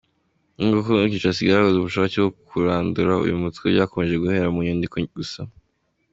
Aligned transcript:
Nubwo 0.57 0.79
Kongo 0.85 1.05
Kinshasa 1.11 1.39
igaragaza 1.41 1.77
ubushake 1.79 2.17
bwo 2.21 2.31
kurandura 2.47 3.11
uyu 3.25 3.41
mutwe, 3.43 3.65
byakomeje 3.73 4.15
guhera 4.23 4.53
mu 4.53 4.59
nyandiko 4.65 4.95
gusa. 5.17 5.41